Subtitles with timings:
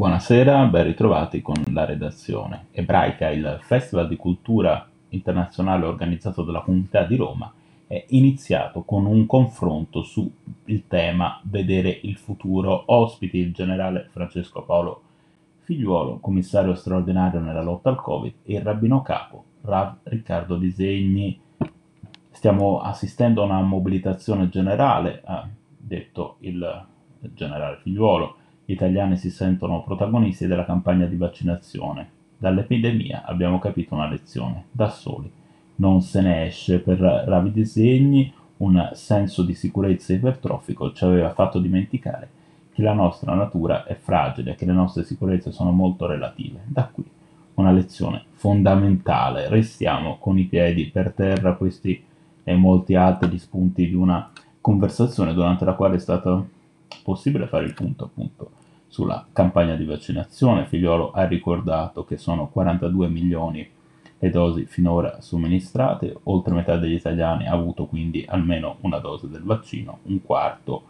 [0.00, 2.68] Buonasera, ben ritrovati con la redazione.
[2.70, 7.52] Ebraica, il Festival di Cultura Internazionale organizzato dalla Comunità di Roma,
[7.86, 10.32] è iniziato con un confronto sul
[10.88, 12.84] tema Vedere il futuro.
[12.86, 15.02] Ospiti il generale Francesco Paolo
[15.64, 21.38] Figliuolo, commissario straordinario nella lotta al Covid, e il rabbino capo Rav Riccardo Disegni.
[22.30, 25.46] Stiamo assistendo a una mobilitazione generale, ha
[25.76, 26.86] detto il
[27.34, 28.39] generale Figliuolo gli
[28.72, 32.08] italiani si sentono protagonisti della campagna di vaccinazione.
[32.38, 35.30] Dall'epidemia abbiamo capito una lezione, da soli.
[35.76, 41.58] Non se ne esce per ravi disegni, un senso di sicurezza ipertrofico ci aveva fatto
[41.58, 42.28] dimenticare
[42.72, 46.60] che la nostra natura è fragile, che le nostre sicurezze sono molto relative.
[46.66, 47.04] Da qui
[47.54, 49.48] una lezione fondamentale.
[49.48, 52.02] Restiamo con i piedi per terra, questi
[52.42, 54.30] e molti altri spunti di una
[54.60, 56.48] conversazione durante la quale è stato
[57.02, 58.50] possibile fare il punto appunto
[58.90, 60.66] sulla campagna di vaccinazione.
[60.66, 63.66] Figliolo ha ricordato che sono 42 milioni
[64.22, 69.42] le dosi finora somministrate, oltre metà degli italiani ha avuto quindi almeno una dose del
[69.42, 70.82] vaccino, un quarto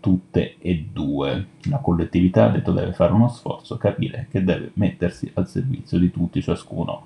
[0.00, 1.46] tutte e due.
[1.70, 6.10] La collettività ha detto deve fare uno sforzo, capire che deve mettersi al servizio di
[6.10, 7.02] tutti, ciascuno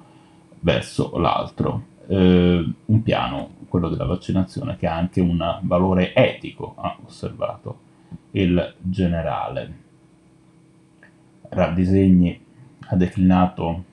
[0.60, 1.84] verso l'altro.
[2.08, 7.78] Eh, un piano, quello della vaccinazione, che ha anche un valore etico, ha osservato
[8.32, 9.88] il generale.
[11.50, 12.40] Ravdisegni
[12.88, 13.84] ha declinato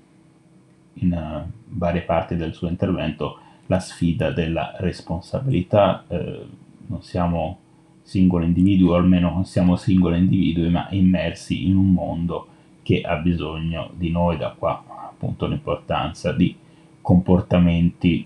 [0.93, 6.03] in uh, varie parti del suo intervento la sfida della responsabilità.
[6.07, 6.45] Eh,
[6.87, 7.59] non siamo
[8.01, 12.47] singoli individui, o almeno non siamo singoli individui, ma immersi in un mondo
[12.81, 16.55] che ha bisogno di noi, da qua appunto l'importanza di
[17.01, 18.25] comportamenti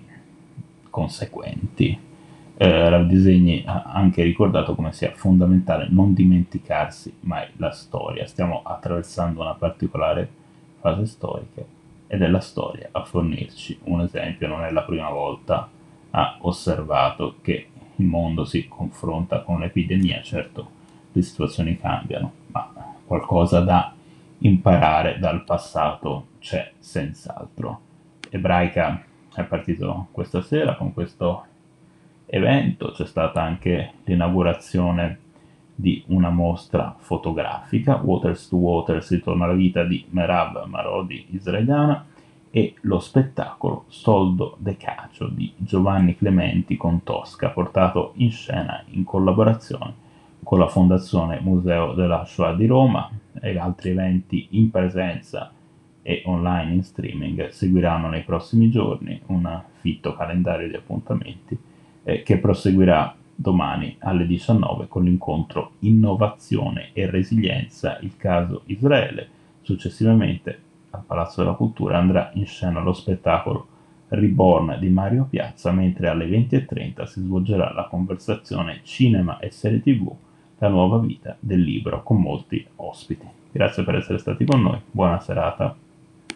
[0.89, 1.97] conseguenti
[2.57, 8.27] eh, Ravdisegni ha anche ricordato come sia fondamentale non dimenticarsi mai la storia.
[8.27, 10.29] Stiamo attraversando una particolare
[10.79, 11.63] fase storica
[12.07, 14.47] ed è la storia a fornirci un esempio.
[14.47, 15.69] Non è la prima volta
[16.11, 20.79] ha osservato che il mondo si confronta con un'epidemia, certo
[21.11, 22.71] le situazioni cambiano, ma
[23.05, 23.93] qualcosa da
[24.39, 27.81] imparare dal passato c'è senz'altro.
[28.29, 29.03] Ebraica
[29.33, 31.45] è partito questa sera con questo
[32.33, 35.19] evento c'è stata anche l'inaugurazione
[35.75, 42.05] di una mostra fotografica, Waters to Waters, ritorno alla vita di Merab Marodi israeliana,
[42.49, 49.03] e lo spettacolo Soldo de Cacio di Giovanni Clementi con Tosca, portato in scena in
[49.03, 49.93] collaborazione
[50.43, 53.09] con la Fondazione Museo della Shoah di Roma
[53.41, 55.51] e altri eventi in presenza
[56.01, 61.57] e online in streaming seguiranno nei prossimi giorni un fitto calendario di appuntamenti
[62.03, 69.27] eh, che proseguirà domani alle 19 con l'incontro Innovazione e Resilienza, il caso Israele.
[69.61, 70.59] Successivamente
[70.91, 73.67] al Palazzo della Cultura andrà in scena lo spettacolo
[74.09, 80.11] Reborn di Mario Piazza, mentre alle 20.30 si svolgerà la conversazione Cinema e Serie TV,
[80.57, 83.25] la nuova vita del libro, con molti ospiti.
[83.51, 85.75] Grazie per essere stati con noi, buona serata.